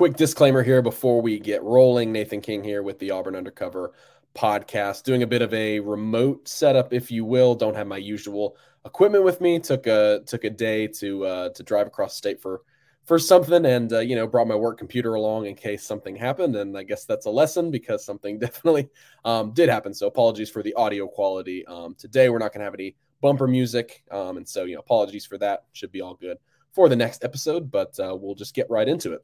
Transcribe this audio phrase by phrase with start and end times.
[0.00, 2.10] quick disclaimer here before we get rolling.
[2.10, 3.92] Nathan King here with the Auburn Undercover
[4.34, 7.54] podcast, doing a bit of a remote setup, if you will.
[7.54, 8.56] Don't have my usual
[8.86, 9.58] equipment with me.
[9.58, 12.62] Took a took a day to uh, to drive across state for
[13.04, 16.56] for something, and uh, you know brought my work computer along in case something happened.
[16.56, 18.88] And I guess that's a lesson because something definitely
[19.26, 19.92] um, did happen.
[19.92, 21.66] So apologies for the audio quality.
[21.66, 24.80] Um, today we're not going to have any bumper music, um, and so you know
[24.80, 25.66] apologies for that.
[25.72, 26.38] Should be all good
[26.72, 29.22] for the next episode, but uh, we'll just get right into it.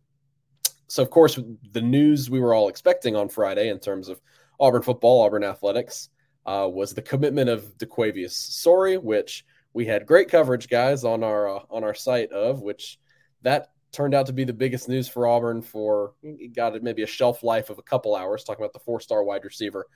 [0.89, 1.39] So of course
[1.73, 4.21] the news we were all expecting on Friday in terms of
[4.61, 6.11] Auburn football, Auburn athletics,
[6.47, 11.49] uh, was the commitment of Daquayvious Sorey, which we had great coverage, guys, on our
[11.49, 12.99] uh, on our site of which
[13.43, 16.13] that turned out to be the biggest news for Auburn for
[16.55, 19.45] got maybe a shelf life of a couple hours, talking about the four star wide
[19.45, 19.87] receiver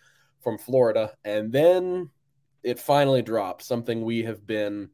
[0.41, 2.09] from Florida, and then
[2.63, 3.63] it finally dropped.
[3.63, 4.91] Something we have been,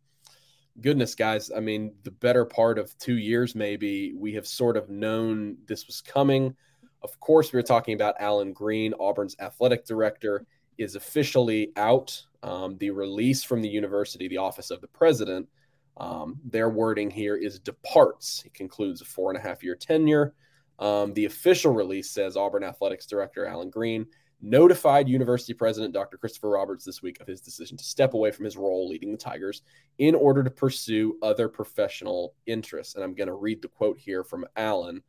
[0.81, 1.51] goodness, guys.
[1.55, 5.87] I mean, the better part of two years, maybe we have sort of known this
[5.87, 6.55] was coming.
[7.03, 10.47] Of course, we were talking about Allen Greene, Auburn's athletic director,
[10.79, 12.23] is officially out.
[12.43, 15.49] Um, the release from the university, the office of the president,
[15.97, 18.43] um, their wording here is departs.
[18.43, 20.35] He concludes a four and a half year tenure.
[20.79, 24.07] Um, the official release says Auburn athletics director Allen Greene
[24.41, 26.19] notified university president Dr.
[26.19, 29.19] Christopher Roberts this week of his decision to step away from his role leading the
[29.19, 29.63] Tigers
[29.99, 32.95] in order to pursue other professional interests.
[32.95, 35.03] And I'm going to read the quote here from Allen.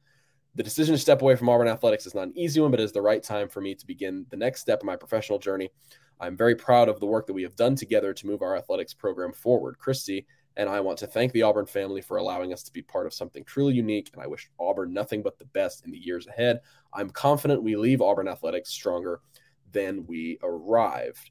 [0.55, 2.83] The decision to step away from Auburn athletics is not an easy one, but it
[2.83, 5.69] is the right time for me to begin the next step in my professional journey.
[6.19, 8.93] I'm very proud of the work that we have done together to move our athletics
[8.93, 9.77] program forward.
[9.77, 10.25] Christy
[10.57, 13.13] and I want to thank the Auburn family for allowing us to be part of
[13.13, 14.09] something truly unique.
[14.13, 16.61] And I wish Auburn nothing but the best in the years ahead.
[16.93, 19.21] I'm confident we leave Auburn athletics stronger
[19.71, 21.29] than we arrived.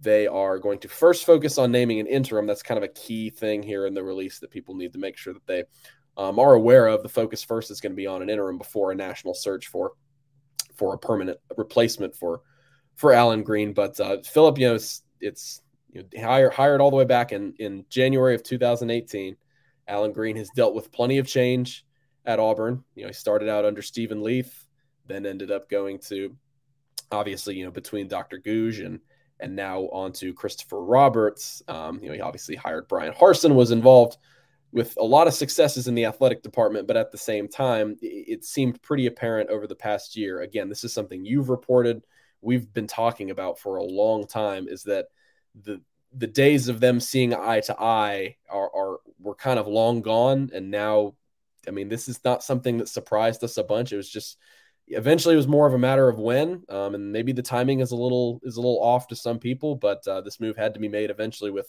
[0.00, 2.46] They are going to first focus on naming an interim.
[2.46, 5.16] That's kind of a key thing here in the release that people need to make
[5.16, 5.64] sure that they
[6.16, 7.02] um, are aware of.
[7.02, 9.92] The focus first is going to be on an interim before a national search for
[10.74, 12.40] for a permanent replacement for
[12.96, 13.72] for Allen Greene.
[13.72, 15.61] But uh, Phillip, you know, it's, it's
[15.92, 19.36] you know, hired hired all the way back in in January of 2018.
[19.88, 21.84] Allen Greene has dealt with plenty of change
[22.24, 22.82] at Auburn.
[22.94, 24.66] You know, he started out under Steven Leath,
[25.06, 26.36] then ended up going to
[27.10, 28.38] obviously, you know, between Dr.
[28.38, 29.00] Gogue and
[29.40, 31.62] and now on to Christopher Roberts.
[31.66, 34.16] Um, you know, he obviously hired Bryan Harsin, was involved
[34.70, 38.44] with a lot of successes in the athletic department, but at the same time, it
[38.44, 40.40] seemed pretty apparent over the past year.
[40.40, 42.02] Again, this is something you've reported,
[42.40, 45.08] we've been talking about for a long time, is that
[45.54, 45.80] the
[46.14, 50.50] the days of them seeing eye to eye are, are were kind of long gone,
[50.52, 51.14] and now,
[51.66, 53.92] I mean, this is not something that surprised us a bunch.
[53.92, 54.38] It was just
[54.88, 57.92] eventually it was more of a matter of when, um, and maybe the timing is
[57.92, 60.80] a little is a little off to some people, but uh, this move had to
[60.80, 61.68] be made eventually with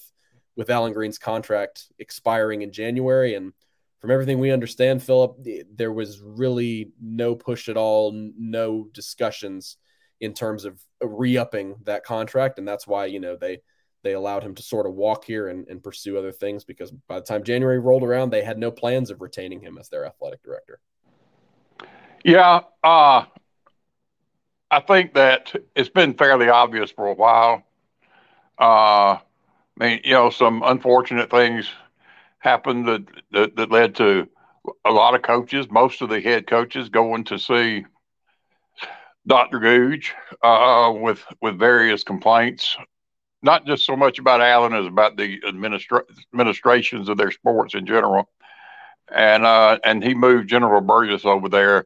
[0.55, 3.35] with Allen Greene's contract expiring in January.
[3.35, 3.53] And
[3.99, 5.37] from everything we understand, Phillip,
[5.73, 9.77] there was really no push at all, no discussions
[10.19, 12.59] in terms of re-upping that contract.
[12.59, 13.61] And that's why, you know, they
[14.03, 17.19] they allowed him to sort of walk here and, and pursue other things because by
[17.19, 20.43] the time January rolled around, they had no plans of retaining him as their athletic
[20.43, 20.79] director.
[22.23, 23.25] Yeah, uh,
[24.71, 27.63] I think that it's been fairly obvious for a while.
[28.59, 29.21] Uh, I
[29.77, 31.69] mean, you know, some unfortunate things
[32.39, 34.27] happened that, that, that led to
[34.85, 37.85] a lot of coaches, most of the head coaches, going to see
[39.25, 39.59] Dr.
[39.59, 40.03] Gogue
[40.41, 42.77] uh, with with various complaints,
[43.43, 47.85] not just so much about Allen as about the administra- administrations of their sports in
[47.85, 48.29] general.
[49.13, 51.85] And uh, and he moved General Burgess over there.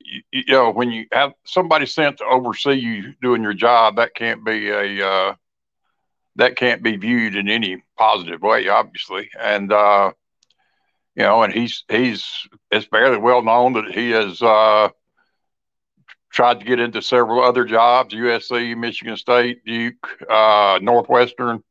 [0.00, 4.14] You, you, know, when you have somebody sent to oversee you doing your job, that
[4.14, 5.34] can't be a uh,
[6.36, 9.28] that can't be viewed in any positive way, obviously.
[9.38, 10.12] And uh,
[11.14, 12.26] you know, and he's he's
[12.70, 14.88] it's fairly well known that he has uh,
[16.38, 21.64] tried to get into several other jobs: USC, Michigan State, Duke, uh, Northwestern,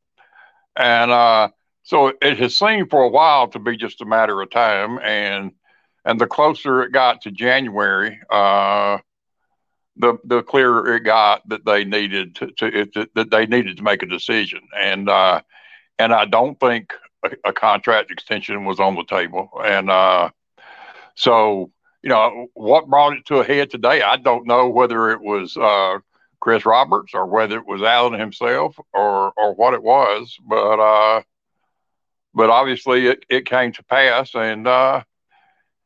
[0.75, 1.47] and uh,
[1.83, 4.99] so it has seemed for a while to be just a matter of time.
[4.99, 5.53] And
[6.03, 8.97] and the closer it got to January, uh,
[9.95, 14.03] the the clearer it got that they needed to, to, that they needed to make
[14.03, 15.39] a decision, and uh,
[15.97, 16.93] and I don't think
[17.23, 20.31] a, a, contract extension was on the table, and uh,
[21.15, 21.71] so
[22.07, 24.01] you know what brought it to a head today.
[24.01, 25.97] I don't know whether it was uh,
[26.39, 31.21] Chris Roberts or whether it was Allen himself or or what it was, but uh,
[32.33, 35.03] but obviously it, it came to pass, and uh,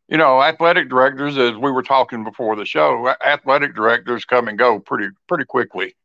[0.08, 4.60] you know, athletic directors, as we were talking before the show, athletic directors come and
[4.60, 5.96] go pretty pretty quickly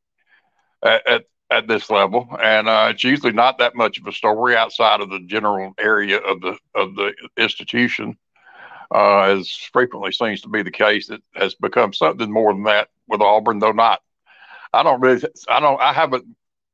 [0.82, 4.56] at at, at this level, and uh, it's usually not that much of a story
[4.56, 8.16] outside of the general area of the of the institution.
[8.94, 11.10] Uh, as frequently seems to be the case.
[11.10, 14.00] It has become something more than that with Auburn, though not.
[14.72, 16.26] I don't really, I don't, I haven't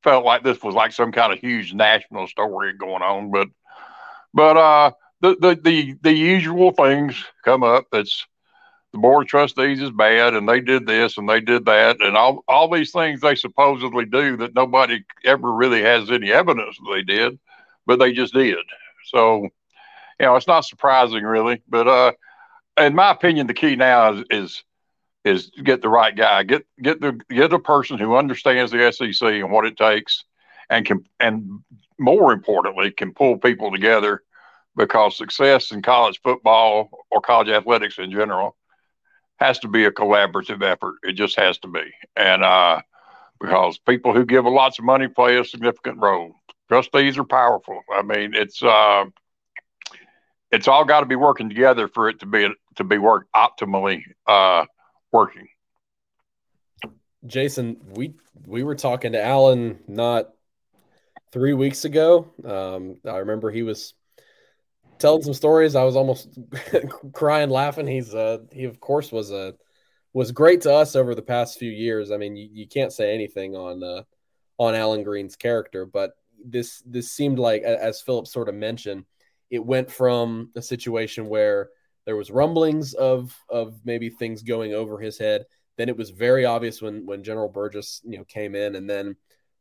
[0.03, 3.47] felt like this was like some kind of huge national story going on, but,
[4.33, 7.85] but uh, the the the, the usual things come up.
[7.91, 8.25] That's
[8.91, 12.15] the board of trustees is bad, and they did this and they did that, and
[12.15, 17.01] all all these things they supposedly do that nobody ever really has any evidence they
[17.01, 17.39] did,
[17.87, 18.57] but they just did.
[19.05, 19.49] So,
[20.23, 21.61] you know, it's not surprising really.
[21.67, 22.13] But uh,
[22.77, 24.63] in my opinion, the key now is is
[25.25, 29.21] is get the right guy, get get the get a person who understands the SEC
[29.21, 30.23] and what it takes,
[30.69, 31.59] and can and
[31.99, 34.23] more importantly can pull people together,
[34.77, 38.55] because success in college football or college athletics in general
[39.41, 40.95] has to be a collaborative effort.
[41.03, 41.83] It just has to be.
[42.15, 42.79] And uh,
[43.41, 46.33] because people who give lots of money play a significant role.
[46.69, 47.81] Trustees are powerful.
[47.93, 49.03] I mean, it's uh,
[50.53, 54.03] it's all got to be working together for it to be to be work optimally
[54.27, 54.65] uh,
[55.11, 55.47] working.
[57.25, 58.13] Jason, we
[58.45, 60.29] we were talking to Allen not
[61.31, 62.31] three weeks ago.
[62.45, 63.95] Um, I remember he was
[64.99, 65.75] telling some stories.
[65.75, 66.29] I was almost
[67.13, 67.87] crying, laughing.
[67.87, 69.51] He's uh he of course was a uh,
[70.13, 72.11] was great to us over the past few years.
[72.11, 74.03] I mean, you, you can't say anything on uh,
[74.59, 76.11] on Allen Greene's character, but
[76.45, 79.05] this this seemed like, as Phillip sort of mentioned,
[79.53, 81.69] it went from a situation where
[82.07, 85.45] there was rumblings of of maybe things going over his head.
[85.77, 89.15] Then it was very obvious when when General Burgess you know came in, and then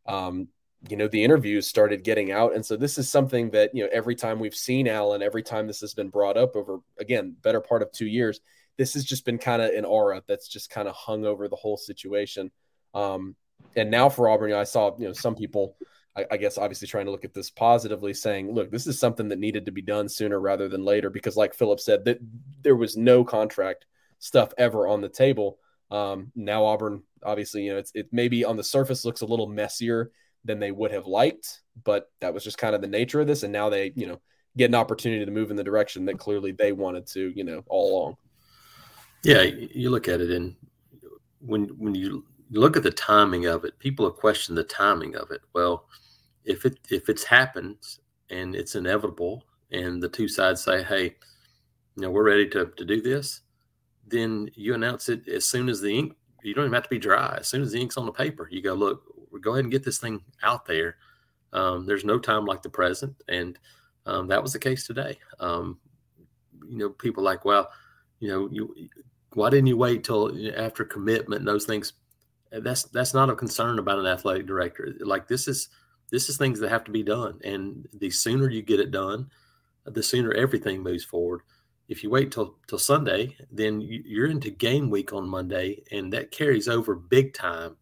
[0.06, 0.48] um,
[0.88, 3.90] you know the interviews started getting out and so this is something that you know
[3.92, 7.60] every time we've seen Allen every time this has been brought up over again better
[7.60, 8.40] part of 2 years
[8.78, 11.54] this has just been kind of an aura that's just kind of hung over the
[11.54, 12.50] whole situation
[12.94, 13.36] um
[13.76, 15.76] and now for Auburn I saw you know some people
[16.16, 19.28] I, I guess obviously trying to look at this positively saying look this is something
[19.28, 22.18] that needed to be done sooner rather than later because like Phillip said that
[22.62, 23.86] there was no contract
[24.18, 25.58] stuff ever on the table
[25.90, 29.48] um now Auburn obviously you know it's it maybe on the surface looks a little
[29.48, 30.10] messier
[30.44, 33.42] than they would have liked, but that was just kind of the nature of this.
[33.42, 34.20] And now they, you know,
[34.56, 37.62] get an opportunity to move in the direction that clearly they wanted to, you know,
[37.68, 38.16] all along.
[39.24, 40.56] Yeah, you look at it and
[41.40, 45.30] when when you look at the timing of it, people have questioned the timing of
[45.30, 45.40] it.
[45.52, 45.88] Well,
[46.44, 47.78] if it if it's happened
[48.30, 51.16] and it's inevitable and the two sides say, Hey,
[51.96, 53.40] you know, we're ready to, to do this,
[54.06, 56.98] then you announce it as soon as the ink you don't even have to be
[56.98, 57.36] dry.
[57.38, 59.02] As soon as the ink's on the paper, you go, look,
[59.40, 60.96] go ahead and get this thing out there.
[61.52, 63.58] Um, there's no time like the present, and
[64.06, 65.18] um, that was the case today.
[65.38, 65.78] Um,
[66.68, 67.70] you know, people like, well,
[68.20, 68.88] you know, you
[69.34, 71.92] why didn't you wait till after commitment and those things?
[72.50, 74.94] That's that's not a concern about an athletic director.
[75.00, 75.68] Like this is
[76.12, 79.28] this is things that have to be done, and the sooner you get it done,
[79.84, 81.40] the sooner everything moves forward.
[81.88, 86.30] If you wait till till Sunday, then you're into game week on Monday, and that
[86.30, 87.76] carries over big time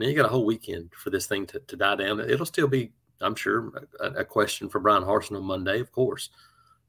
[0.00, 2.20] now you got a whole weekend for this thing to, to die down.
[2.20, 2.90] It'll still be,
[3.20, 6.30] I'm sure, a, a question for Bryan Harsin on Monday, of course,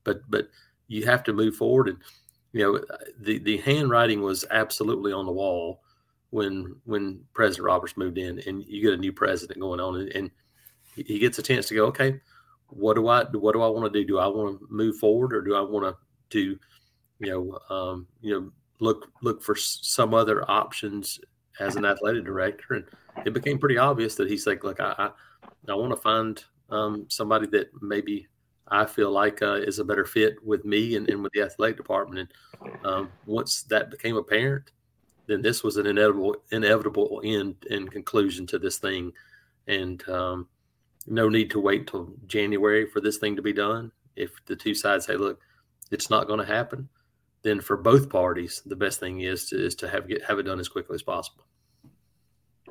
[0.06, 0.48] but but
[0.88, 1.90] you have to move forward.
[1.90, 1.98] And
[2.54, 2.80] you know,
[3.20, 5.82] the the handwriting was absolutely on the wall
[6.30, 10.10] when when President Roberts moved in, and you get a new president going on, and,
[10.16, 10.32] and
[10.96, 12.20] he gets a chance to go, okay,
[12.68, 14.06] what do I what do I want to do?
[14.06, 15.98] Do I want to move forward, or do I want to
[16.30, 16.58] do,
[17.20, 21.20] you know, um, you know, look look for some other options
[21.60, 22.86] as an athletic director, and
[23.26, 25.10] it became pretty obvious that he's like, look, I I,
[25.70, 28.28] I want to find um, somebody that maybe
[28.70, 31.76] I feel like uh, is a better fit with me and, and with the athletic
[31.76, 32.32] department.
[32.64, 34.72] And um, once that became apparent,
[35.28, 39.12] then this was an inevitable inevitable end and conclusion to this thing,
[39.68, 40.48] and um,
[41.08, 43.92] no need to wait till January for this thing to be done.
[44.16, 45.40] If the two sides say, look,
[45.92, 46.90] it's not going to happen,
[47.44, 50.44] then for both parties, the best thing is to is to have get have it
[50.44, 51.46] done as quickly as possible.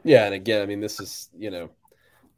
[0.05, 1.71] Yeah, and again, I mean, this is you know,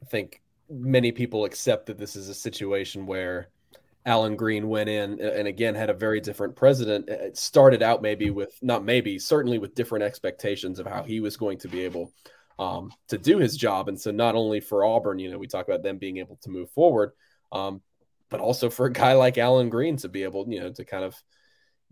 [0.01, 3.49] I think many people accept that this is a situation where
[4.05, 7.07] Allen Greene went in and again had a very different president.
[7.07, 11.37] It started out maybe with not maybe certainly with different expectations of how he was
[11.37, 12.11] going to be able
[12.59, 15.67] um, to do his job, and so not only for Auburn, you know, we talk
[15.67, 17.11] about them being able to move forward,
[17.51, 17.81] um,
[18.29, 21.03] but also for a guy like Allen Greene to be able, you know, to kind
[21.03, 21.15] of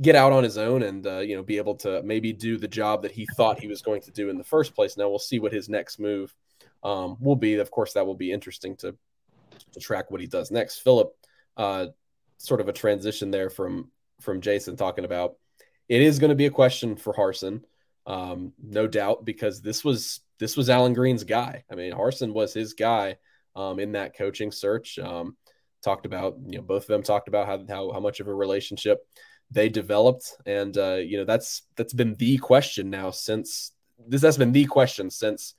[0.02, 2.68] get out on his own and uh, you know be able to maybe do the
[2.68, 4.98] job that he thought he was going to do in the first place.
[4.98, 6.34] Now we'll see what his next move
[6.84, 7.56] um, will be.
[7.56, 8.96] Of course, that will be interesting to
[9.74, 10.80] to track what he does next.
[10.80, 11.14] Phillip,
[11.58, 11.88] uh,
[12.38, 15.36] sort of a transition there from from Jason talking about
[15.92, 17.64] it is going to be a question for Harsin,
[18.08, 21.64] um, no doubt, because this was this was Allen Greene's guy.
[21.72, 23.18] I mean, Harsin was his guy
[23.56, 24.98] um, in that coaching search.
[24.98, 25.38] Um,
[25.84, 28.34] talked about you know both of them talked about how how, how much of a
[28.34, 29.06] relationship
[29.52, 33.72] they developed, and uh, you know that's that's been the question now since
[34.08, 35.54] this has been the question since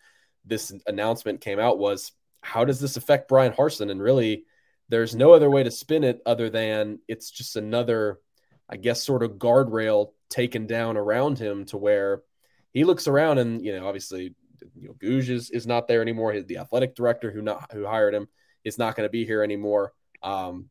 [0.45, 2.11] this announcement came out was
[2.41, 3.89] how does this affect Bryan Harsin?
[3.89, 4.47] And really,
[4.89, 8.19] there's no other way to spin it other than it's just another,
[8.69, 12.23] I guess, sort of guardrail taken down around him to where
[12.73, 14.35] he looks around and you know obviously
[14.75, 16.41] you know Gogue is, is not there anymore.
[16.41, 18.29] The athletic director who not who hired him
[18.65, 19.93] is not going to be here anymore.
[20.23, 20.71] Um,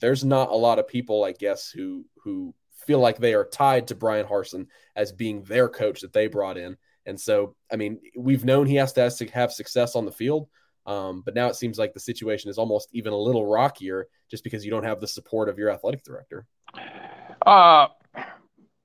[0.00, 2.54] there's not a lot of people, I guess, who who
[2.86, 6.58] feel like they are tied to Bryan Harsin as being their coach that they brought
[6.58, 6.76] in.
[7.06, 10.48] And so, I mean, we've known he has to have success on the field,
[10.86, 14.44] um, but now it seems like the situation is almost even a little rockier just
[14.44, 16.46] because you don't have the support of your athletic director.
[17.44, 17.88] Uh,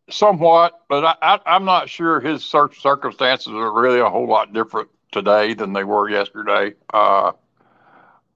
[0.10, 5.54] somewhat, but I, am not sure his circumstances are really a whole lot different today
[5.54, 6.74] than they were yesterday.
[6.94, 7.32] Uh,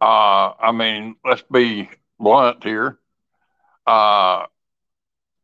[0.02, 1.90] uh, I mean, let's be
[2.20, 3.00] blunt here.
[3.86, 4.46] Uh,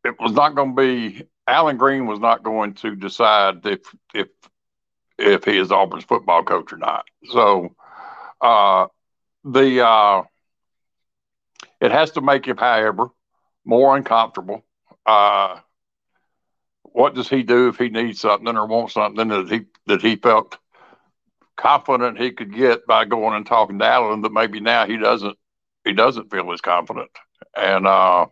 [0.04, 3.82] it was not going to be Allen Greene was not going to decide if
[4.14, 4.28] if
[5.18, 7.06] if he is Auburn's football coach or not.
[7.32, 7.76] So
[8.40, 8.88] uh,
[9.44, 10.24] the uh,
[11.82, 13.08] it has to make him, however,
[13.66, 14.64] more uncomfortable.
[15.06, 15.60] Uh,
[17.00, 20.18] what does he do if he needs something or wants something that he that he
[20.18, 20.58] felt
[21.56, 25.38] confident he could get by going and talking to Allen that maybe now he doesn't
[25.86, 27.10] he doesn't feel as confident?
[27.56, 28.26] And uh,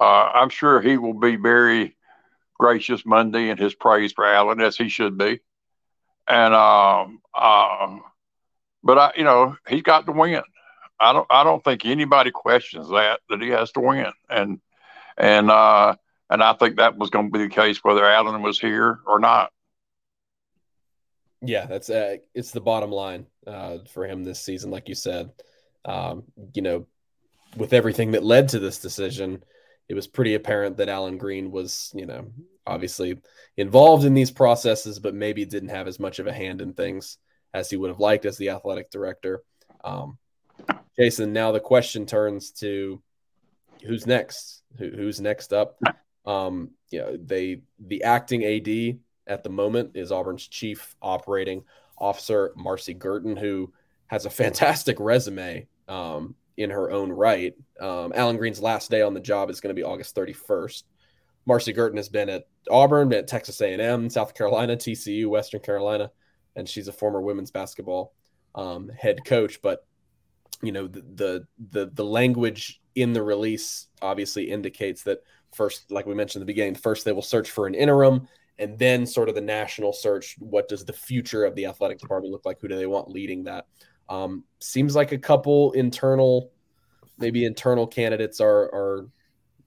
[0.00, 1.98] uh, I'm sure he will be very
[2.58, 5.40] gracious Monday in his praise for Allen as he should be.
[6.26, 7.08] And uh,
[8.82, 10.40] but I you know he's got to win.
[10.98, 14.12] I don't I don't think anybody questions that that he has to win.
[14.30, 14.60] And
[15.18, 15.96] and uh
[16.30, 19.18] and I think that was going to be the case whether Allen was here or
[19.18, 19.50] not.
[21.42, 25.30] Yeah, that's uh, it's the bottom line uh, for him this season, like you said.
[25.84, 26.86] Um, you know,
[27.56, 29.42] with everything that led to this decision,
[29.88, 32.30] it was pretty apparent that Allen Greene was, you know,
[32.66, 33.18] obviously
[33.56, 37.18] involved in these processes, but maybe didn't have as much of a hand in things
[37.52, 39.42] as he would have liked as the athletic director.
[39.82, 40.18] Um,
[40.96, 43.02] Jason, now the question turns to
[43.84, 44.62] who's next?
[44.78, 45.80] Who, who's next up?
[46.26, 51.64] Um, you know, they the acting AD at the moment is Auburn's chief operating
[51.98, 53.72] officer, Marcy Girton, who
[54.06, 57.54] has a fantastic resume um, in her own right.
[57.80, 60.82] Um, Allen Greene's last day on the job is going to be August 31st.
[61.46, 66.10] Marcy Girton has been at Auburn, been at Texas A&M, South Carolina, TCU, Western Carolina,
[66.54, 68.12] and she's a former women's basketball
[68.54, 69.62] um, head coach.
[69.62, 69.86] But
[70.62, 75.22] you know, the, the the the language in the release obviously indicates that
[75.54, 78.28] first, like we mentioned in the beginning, first they will search for an interim
[78.58, 80.36] and then sort of the national search.
[80.38, 82.60] What does the future of the athletic department look like?
[82.60, 83.66] Who do they want leading that?
[84.08, 86.50] Um, seems like a couple internal,
[87.18, 89.08] maybe internal candidates are, are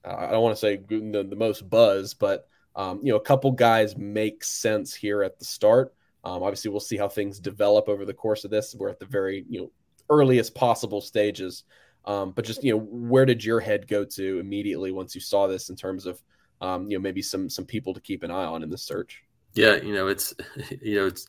[0.04, 3.50] I don't want to say the, the, most buzz, but um, you know, a couple
[3.52, 5.94] guys make sense here at the start.
[6.24, 8.74] Um, obviously, we'll see how things develop over the course of this.
[8.74, 9.70] We're at the very you know
[10.10, 11.64] earliest possible stages
[12.06, 15.46] um, but just you know, where did your head go to immediately once you saw
[15.46, 16.22] this in terms of
[16.60, 19.22] um, you know maybe some some people to keep an eye on in this search?
[19.54, 20.34] Yeah, you know it's
[20.82, 21.26] you know it's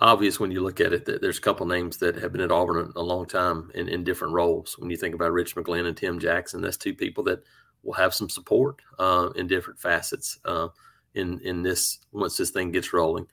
[0.00, 2.50] obvious when you look at it that there's a couple names that have been at
[2.50, 4.76] Auburn a long time in, in different roles.
[4.78, 7.44] When you think about Rich McGlynn and Tim Jackson, that's two people that
[7.82, 10.68] will have some support uh, in different facets uh,
[11.14, 13.26] in in this once this thing gets rolling.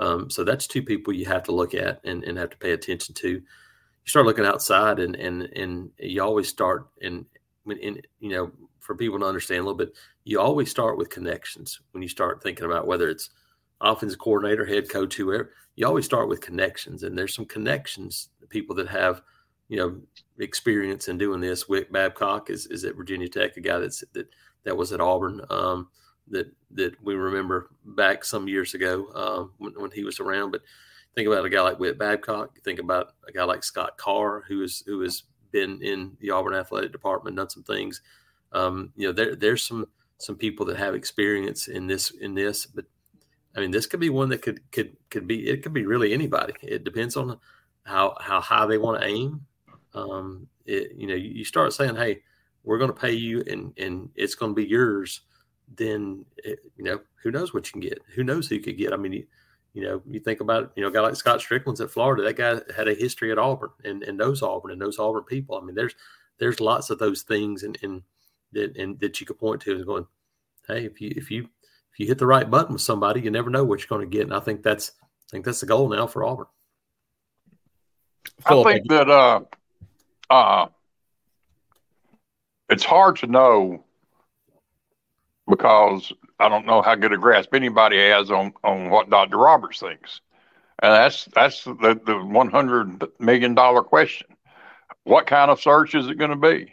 [0.00, 2.70] Um, so that's two people you have to look at and, and have to pay
[2.70, 3.42] attention to
[4.08, 7.24] you start looking outside and and and you always start in
[7.80, 8.50] in you know
[8.80, 12.42] for people to understand a little bit you always start with connections when you start
[12.42, 13.30] thinking about whether it's
[13.80, 17.04] offensive coordinator head coach whoever you always start with connections.
[17.04, 19.22] And there's some connections people that have
[19.68, 20.00] you know
[20.40, 21.68] experience in doing this.
[21.68, 24.28] Whit Babcock is, is at Virginia Tech a guy that's that
[24.64, 25.88] that was at Auburn um,
[26.30, 30.50] that that we remember back some years ago um, when, when he was around.
[30.50, 30.62] But
[31.18, 32.60] think about a guy like Whit Babcock.
[32.60, 36.54] Think about a guy like Scott Carr, who is who has been in the Auburn
[36.54, 38.02] athletic department, done some things.
[38.52, 39.86] Um, you know, there there's some
[40.18, 42.84] some people that have experience in this in this, but
[43.56, 46.14] I mean, this could be one that could could could be it could be really
[46.14, 46.54] anybody.
[46.62, 47.36] It depends on
[47.82, 49.44] how how high they want to aim.
[49.94, 52.22] Um, it, you know, you start saying, "Hey,
[52.62, 55.22] we're going to pay you, and and it's going to be yours."
[55.76, 58.00] Then it, you know, who knows what you can get?
[58.14, 58.92] Who knows who you could get?
[58.92, 59.26] I mean,
[59.78, 62.36] you know, you think about, you know, a guy like Scott Stricklin's at Florida, that
[62.36, 65.56] guy had a history at Auburn and, and knows Auburn and knows Auburn people.
[65.56, 65.94] I mean, there's,
[66.40, 68.02] there's lots of those things and, and
[68.50, 70.08] that, and that you could point to and going,
[70.66, 71.44] Hey, if you, if you,
[71.92, 74.16] if you hit the right button with somebody, you never know what you're going to
[74.16, 74.24] get.
[74.24, 76.46] And I think that's, I think that's the goal now for Auburn.
[78.46, 79.42] I think that, uh,
[80.28, 80.66] uh,
[82.68, 83.84] it's hard to know
[85.48, 89.38] because I don't know how good a grasp anybody has on, on what Dr.
[89.38, 90.20] Roberts thinks.
[90.80, 94.28] And that's that's the, the one hundred million dollar question.
[95.02, 96.72] What kind of search is it going to be?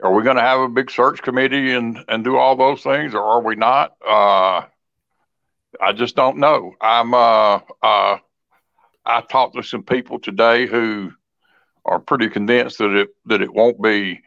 [0.00, 3.14] Are we going to have a big search committee and and do all those things,
[3.14, 3.96] or are we not?
[4.06, 4.62] Uh,
[5.80, 6.74] I just don't know.
[6.80, 8.18] I'm uh, uh,
[9.04, 11.12] I talked to some people today who
[11.84, 14.22] are pretty convinced that it that it won't be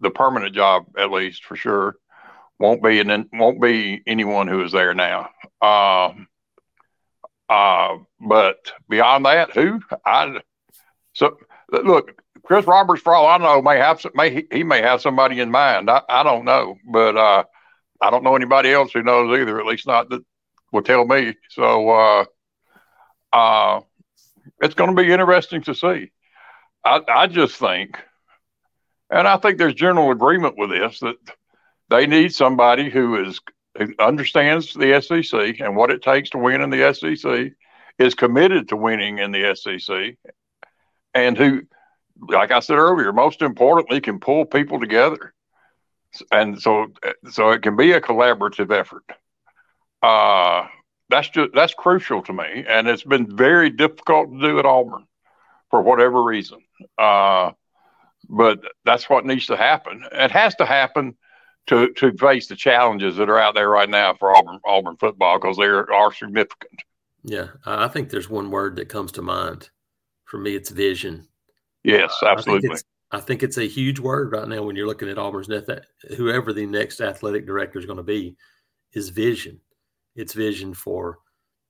[0.00, 1.96] the permanent job, at least for sure,
[2.60, 5.30] won't be and won't be anyone who is there now.
[5.62, 6.28] Um,
[7.48, 10.40] uh, but beyond that, who I
[11.14, 11.38] so
[11.72, 15.40] look, Chris Roberts, for all I know, may have some may he may have somebody
[15.40, 15.90] in mind.
[15.90, 17.44] I, I don't know, but uh,
[18.00, 19.58] I don't know anybody else who knows either.
[19.58, 20.22] At least not that
[20.70, 21.34] will tell me.
[21.48, 22.24] So uh,
[23.32, 23.80] uh,
[24.60, 26.12] it's going to be interesting to see.
[26.84, 27.98] I, I just think,
[29.10, 31.16] and I think there's general agreement with this that
[31.90, 33.40] they need somebody who is
[33.76, 37.52] who understands the SEC and what it takes to win in the SEC,
[37.98, 40.16] is committed to winning in the SEC,
[41.14, 41.62] and who,
[42.28, 45.34] like I said earlier, most importantly, can pull people together,
[46.32, 46.88] and so
[47.30, 49.04] so it can be a collaborative effort.
[50.02, 50.66] Uh,
[51.10, 55.06] that's just that's crucial to me, and it's been very difficult to do at Auburn
[55.70, 56.60] for whatever reason.
[56.98, 57.52] Uh,
[58.28, 60.04] but that's what needs to happen.
[60.12, 61.16] It has to happen
[61.66, 65.38] to to face the challenges that are out there right now for Auburn Auburn football
[65.38, 66.82] because they are significant.
[67.22, 69.70] Yeah, I think there's one word that comes to mind.
[70.24, 71.28] For me, it's vision.
[71.84, 72.70] Yes, absolutely.
[72.70, 75.48] I think, I think it's a huge word right now when you're looking at Auburn's
[75.48, 75.66] net.
[75.66, 75.86] That
[76.16, 78.36] whoever the next athletic director is going to be
[78.92, 79.60] is vision.
[80.16, 81.18] It's vision for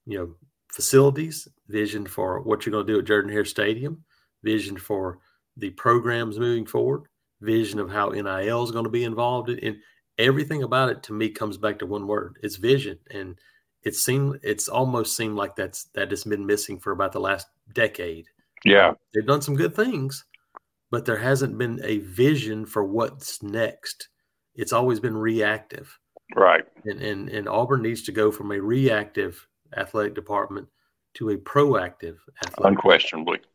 [0.06, 0.34] you know
[0.68, 4.04] facilities, vision for what you're going to do at Jordan Hare Stadium,
[4.42, 5.18] vision for
[5.56, 7.02] the programs moving forward,
[7.40, 9.76] vision of how NIL is going to be involved in, and
[10.20, 12.38] everything about it to me comes back to one word.
[12.42, 12.98] It's vision.
[13.10, 13.38] And
[13.82, 17.48] it seemed it's almost seemed like that's that has been missing for about the last
[17.72, 18.26] decade.
[18.64, 18.92] Yeah.
[19.14, 20.24] They've done some good things,
[20.90, 24.08] but there hasn't been a vision for what's next.
[24.54, 25.98] It's always been reactive.
[26.36, 26.64] Right.
[26.84, 30.68] And and, and Auburn needs to go from a reactive athletic department
[31.14, 33.38] to a proactive athletic unquestionably.
[33.38, 33.46] Department.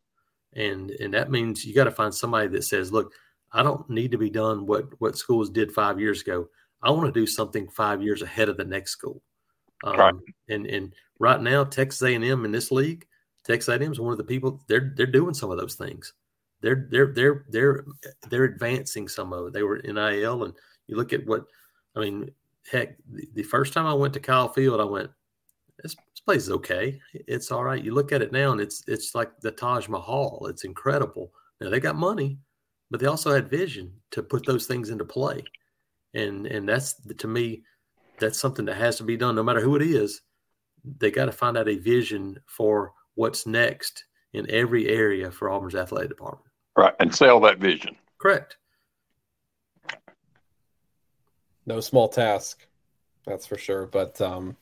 [0.55, 3.13] And and that means you got to find somebody that says, look,
[3.55, 6.49] I don't need to be done what what schools did five years ago.
[6.83, 9.21] I want to do something five years ahead of the next school.
[9.85, 10.13] Um, right.
[10.49, 13.07] And and right now, Texas A and M in this league,
[13.45, 14.61] Texas A and M is one of the people.
[14.67, 16.13] They're they're doing some of those things.
[16.61, 17.85] They're they're they're they're
[18.29, 19.53] they're advancing some of it.
[19.53, 20.53] They were in IL, and
[20.87, 21.45] you look at what
[21.95, 22.31] I mean.
[22.69, 25.11] Heck, the, the first time I went to Kyle Field, I went,
[25.83, 26.99] this, this place is okay.
[27.13, 27.83] It's all right.
[27.83, 30.47] You look at it now, and it's it's like the Taj Mahal.
[30.49, 31.31] It's incredible.
[31.61, 32.39] Now they got money,
[32.91, 35.43] but they also had vision to put those things into play.
[36.13, 37.63] And and that's to me,
[38.19, 40.21] that's something that has to be done no matter who it is.
[40.99, 45.75] They got to find out a vision for what's next in every area for Auburn's
[45.75, 46.45] athletic department.
[46.77, 46.93] Right.
[46.99, 47.95] And sell that vision.
[48.17, 48.57] Correct.
[51.65, 52.67] No small task.
[53.25, 53.87] That's for sure.
[53.87, 54.55] But um,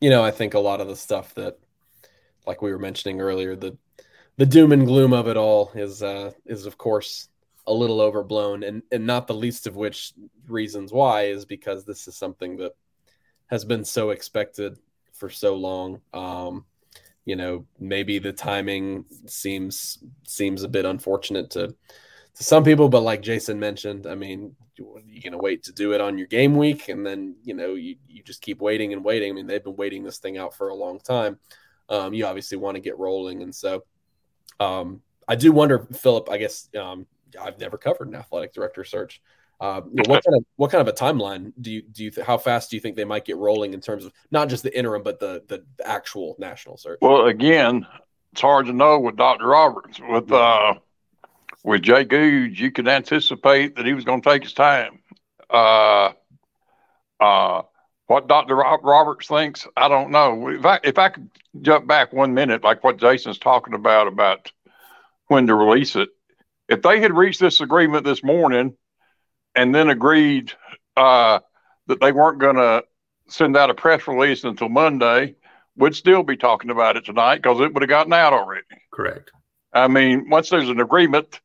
[0.00, 1.58] you know, I think a lot of the stuff that
[2.46, 3.76] like we were mentioning earlier, the
[4.36, 7.28] the doom and gloom of it all is uh is of course
[7.66, 10.12] a little overblown and and not the least of which
[10.48, 12.72] reasons why is because this is something that
[13.46, 14.78] has been so expected
[15.12, 16.00] for so long.
[16.12, 16.64] Um
[17.24, 21.74] you know maybe the timing seems seems a bit unfortunate to
[22.34, 26.00] to some people but like jason mentioned i mean you're gonna wait to do it
[26.00, 29.30] on your game week and then you know you, you just keep waiting and waiting.
[29.30, 31.38] I mean they've been waiting this thing out for a long time.
[31.88, 33.84] Um, you obviously want to get rolling and so
[34.58, 37.06] um, i do wonder phillip i guess um,
[37.40, 39.20] I've never covered an athletic director search.
[39.60, 42.10] Uh, you know, what kind of what kind of a timeline do you do you
[42.10, 44.62] th- how fast do you think they might get rolling in terms of not just
[44.62, 46.98] the interim but the the, the actual national search?
[47.00, 47.86] Well, again,
[48.32, 49.46] it's hard to know with Dr.
[49.46, 50.00] Roberts.
[50.00, 50.74] With uh,
[51.62, 54.98] with Jay Gogue, you could anticipate that he was going to take his time.
[55.48, 56.12] Uh,
[57.20, 57.62] uh,
[58.06, 58.56] what Dr.
[58.56, 60.48] Roberts thinks, I don't know.
[60.48, 61.30] If I if I could
[61.62, 64.52] jump back one minute, like what Jason's talking about about
[65.28, 66.10] when to release it,
[66.68, 68.76] if they had reached this agreement this morning
[69.54, 70.52] and then agreed
[70.96, 71.40] uh,
[71.86, 72.84] that they weren't going to
[73.28, 75.36] send out a press release until Monday,
[75.76, 78.64] we'd still be talking about it tonight because it would have gotten out already.
[78.92, 79.30] Correct.
[79.72, 81.40] I mean, once there's an agreement,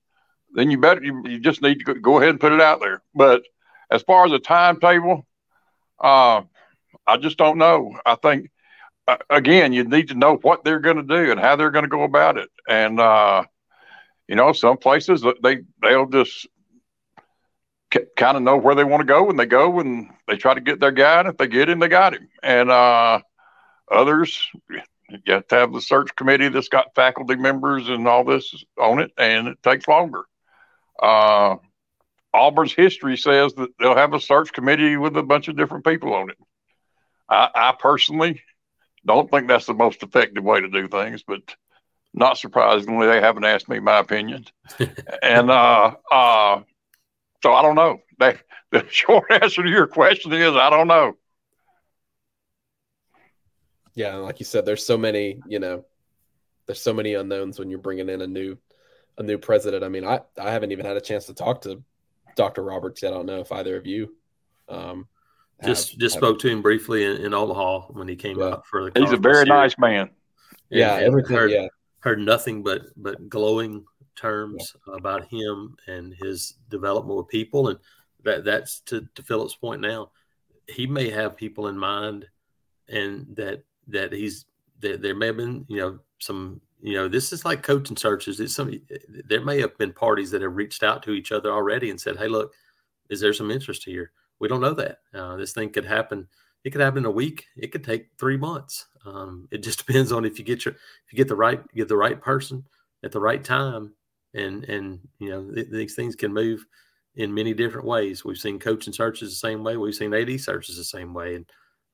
[0.54, 3.02] then you better you, you just need to go ahead and put it out there.
[3.14, 3.44] But
[3.90, 5.26] as far as a timetable,
[6.00, 6.42] uh,
[7.08, 8.00] I just don't know.
[8.06, 8.50] I think
[9.08, 11.86] uh, again, you need to know what they're going to do and how they're going
[11.86, 13.44] to go about it, and uh,
[14.30, 16.48] you know, some places they they'll just
[18.16, 20.62] kind of know where they want to go, and they go and they try to
[20.62, 21.22] get their guy.
[21.22, 22.30] And if they get him, they got him.
[22.44, 23.22] And uh,
[23.92, 28.54] others, you have to have the search committee that's got faculty members and all this
[28.80, 30.26] on it, and it takes longer.
[31.02, 31.56] Uh,
[32.32, 36.14] Auburn's history says that they'll have a search committee with a bunch of different people
[36.14, 36.38] on it.
[37.28, 38.44] I, I personally
[39.04, 41.42] don't think that's the most effective way to do things, but
[42.14, 44.46] not surprisingly, they haven't asked me my opinion.
[45.22, 46.62] and uh, uh,
[47.44, 48.02] so I don't know.
[48.20, 48.38] They,
[48.72, 51.18] the short answer to your question is I don't know.
[53.96, 55.84] Yeah, like you said, there's so many, you know,
[56.66, 58.58] there's so many unknowns when you're bringing in a new
[59.18, 59.84] a new president.
[59.84, 61.84] I mean, I I haven't even had a chance to talk to
[62.36, 62.64] Dr.
[62.64, 63.12] Roberts yet.
[63.12, 64.16] I don't know if either of you
[64.70, 65.08] um,
[65.64, 68.46] just have, just have, spoke to him briefly in, in Omaha when he came yeah.
[68.46, 69.00] out for the.
[69.00, 70.10] He's a very nice man.
[70.70, 71.36] Yeah, and, everything.
[71.36, 71.68] Heard, yeah,
[72.02, 73.86] heard nothing but but glowing
[74.16, 74.96] terms yeah.
[74.96, 77.80] about him and his development with people, and
[78.24, 79.82] that that's to, to Phillip's point.
[79.82, 80.12] Now,
[80.68, 82.26] he may have people in mind,
[82.88, 84.46] and that that he's
[84.82, 88.40] that there may have been you know some you know this is like coaching searches.
[88.40, 88.80] It's some
[89.26, 92.18] there may have been parties that have reached out to each other already and said,
[92.18, 92.54] "Hey, look,
[93.10, 95.00] is there some interest here?" We don't know that.
[95.14, 96.28] Uh, this thing could happen.
[96.64, 97.46] It could happen in a week.
[97.58, 98.88] It could take three months.
[99.06, 101.88] Um, it just depends on if you get your if you get the right get
[101.88, 102.64] the right person
[103.04, 103.94] at the right time,
[104.34, 106.66] and and you know th- these things can move
[107.16, 108.24] in many different ways.
[108.24, 109.78] We've seen coaching searches the same way.
[109.78, 111.46] We've seen AD searches the same way, and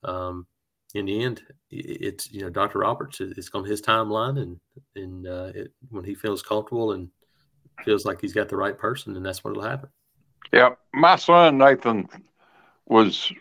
[0.03, 0.47] um,
[0.93, 2.79] in the end, it's you know Dr.
[2.79, 3.19] Roberts.
[3.19, 4.59] It's on his timeline, and
[4.95, 7.09] and uh, it, when he feels comfortable and
[7.83, 9.89] feels like he's got the right person, and that's what will happen.
[10.53, 12.07] Yeah, my son Nathan
[12.85, 13.31] was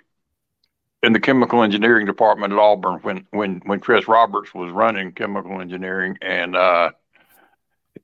[1.05, 5.61] in the chemical engineering department at Auburn when when when Chris Roberts was running chemical
[5.61, 6.91] engineering, and uh,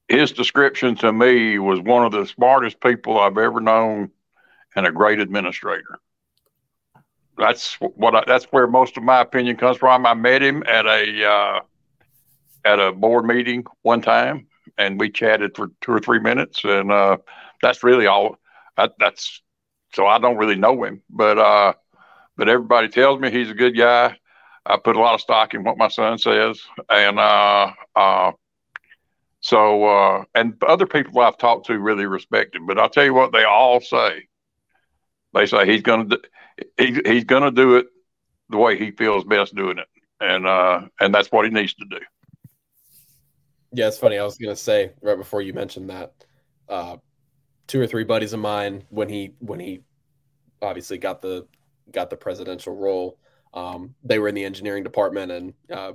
[0.08, 4.10] his description to me was one of the smartest people I've ever known,
[4.76, 5.98] and a great administrator.
[7.38, 10.04] That's what I, that's where most of my opinion comes from.
[10.04, 11.60] I met him at a uh,
[12.66, 16.92] at a board meeting one time, and we chatted for two or three minutes, and
[16.92, 17.16] uh,
[17.62, 18.36] that's really all.
[18.76, 19.40] That, that's
[19.94, 21.72] so I don't really know him, but uh,
[22.40, 24.16] but everybody tells me he's a good guy.
[24.64, 28.32] I put a lot of stock in what my son says, and uh, uh,
[29.40, 32.66] so uh, and other people I've talked to really respect him.
[32.66, 34.26] But I'll tell you what they all say.
[35.34, 36.18] They say he's gonna do,
[36.78, 37.88] he, he's gonna do it
[38.48, 41.84] the way he feels best doing it, and uh, and that's what he needs to
[41.90, 41.98] do.
[43.74, 44.16] Yeah, it's funny.
[44.16, 46.14] I was gonna say right before you mentioned that.
[46.70, 46.96] Uh,
[47.66, 49.82] two or three buddies of mine when he when he
[50.62, 51.46] obviously got the
[51.92, 53.18] got the presidential role.
[53.54, 55.92] Um, they were in the engineering department and uh,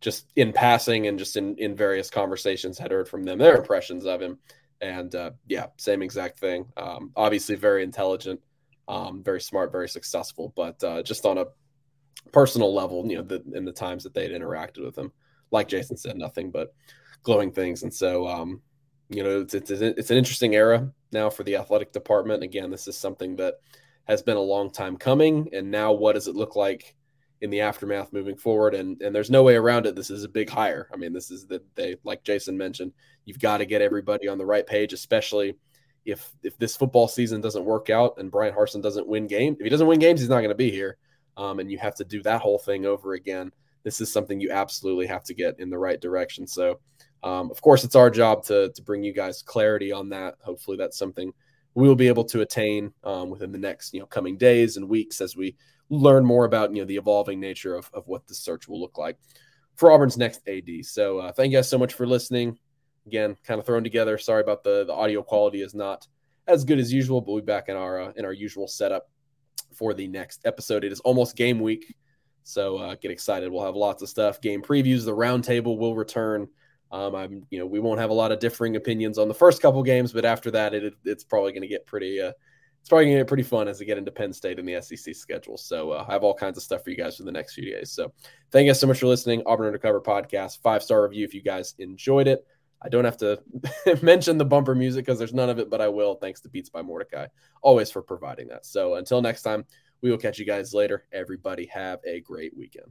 [0.00, 4.06] just in passing and just in in various conversations had heard from them their impressions
[4.06, 4.38] of him.
[4.80, 6.66] And uh, yeah, same exact thing.
[6.76, 8.40] Um, obviously, very intelligent,
[8.88, 11.46] um, very smart, very successful, but uh, just on a
[12.32, 15.12] personal level, you know, the, in the times that they'd interacted with him,
[15.50, 16.72] like Jason said, nothing but
[17.22, 17.82] glowing things.
[17.82, 18.62] And so, um,
[19.10, 22.42] you know, it's, it's, it's an interesting era now for the athletic department.
[22.42, 23.54] Again, this is something that
[24.10, 25.48] has been a long time coming.
[25.52, 26.96] And now, what does it look like
[27.40, 28.74] in the aftermath moving forward?
[28.74, 29.94] And and there's no way around it.
[29.94, 30.88] This is a big hire.
[30.92, 32.92] I mean, this is that they like Jason mentioned.
[33.24, 35.56] You've got to get everybody on the right page, especially
[36.04, 39.58] if if this football season doesn't work out and Bryan Harsin doesn't win games.
[39.60, 40.96] If he doesn't win games, he's not going to be here.
[41.36, 43.52] Um, and you have to do that whole thing over again.
[43.84, 46.48] This is something you absolutely have to get in the right direction.
[46.48, 46.80] So
[47.22, 50.34] um, of course, it's our job to to bring you guys clarity on that.
[50.42, 51.32] Hopefully, that's something
[51.74, 54.88] we will be able to attain um, within the next you know coming days and
[54.88, 55.56] weeks as we
[55.88, 58.98] learn more about you know the evolving nature of, of what the search will look
[58.98, 59.16] like
[59.76, 60.84] for Auburn's next AD.
[60.84, 62.58] So uh, thank you guys so much for listening.
[63.06, 64.18] Again, kind of thrown together.
[64.18, 66.06] Sorry about the the audio quality is not
[66.46, 69.08] as good as usual, but we'll be back in our uh, in our usual setup
[69.74, 70.84] for the next episode.
[70.84, 71.94] It is almost game week,
[72.42, 73.50] so uh, get excited.
[73.50, 74.40] We'll have lots of stuff.
[74.40, 75.04] Game previews.
[75.04, 76.48] The roundtable will return
[76.92, 79.62] um, I'm, you know, we won't have a lot of differing opinions on the first
[79.62, 82.32] couple games, but after that, it, it's probably going to get pretty, uh,
[82.80, 84.80] it's probably going to get pretty fun as we get into Penn State and the
[84.80, 85.56] SEC schedule.
[85.56, 87.70] So uh, I have all kinds of stuff for you guys for the next few
[87.70, 87.92] days.
[87.92, 88.12] So
[88.50, 89.42] thank you guys so much for listening.
[89.46, 92.44] Auburn Undercover Podcast, five star review if you guys enjoyed it.
[92.82, 93.40] I don't have to
[94.02, 96.14] mention the bumper music because there's none of it, but I will.
[96.14, 97.26] Thanks to Beats by Mordecai,
[97.62, 98.64] always for providing that.
[98.64, 99.66] So until next time,
[100.00, 101.04] we will catch you guys later.
[101.12, 102.90] Everybody have a great weekend.